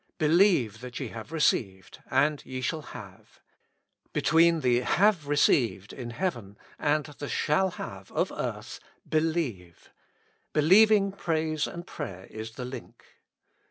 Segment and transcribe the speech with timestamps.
[0.17, 3.37] "Believe that ye have receivedy and ye shall havey
[4.13, 9.91] Between the have received in heaven, and the shall have of earth, believe;
[10.53, 13.05] believing praise and prayer is the link.